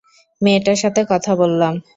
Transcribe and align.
মেয়েটার 0.41 0.75
সাথে 0.75 1.01
কথা 1.09 1.31
বললাম। 1.35 1.73